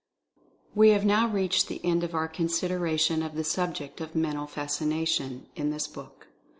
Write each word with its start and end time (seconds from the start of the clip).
We 0.73 0.89
have 0.89 1.05
now 1.05 1.27
reached 1.29 1.67
the 1.67 1.79
end 1.85 2.03
of 2.03 2.15
our 2.15 2.27
consideration 2.27 3.21
of 3.21 3.35
the 3.35 3.43
subject 3.43 4.01
of 4.01 4.15
"Mental 4.15 4.47
Fascination," 4.47 5.45
in 5.55 5.69
this 5.69 5.87
book. 5.87 6.27